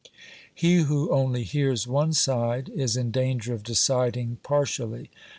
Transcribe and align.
He 0.55 0.77
who 0.77 1.11
only 1.11 1.43
hears 1.43 1.85
one 1.85 2.13
side 2.13 2.69
is 2.69 2.97
in 2.97 3.11
danger 3.11 3.53
of 3.53 3.61
deciding 3.61 4.37
partially. 4.41 5.11